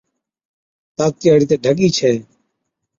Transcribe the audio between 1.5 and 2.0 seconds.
تہ ڍڳِي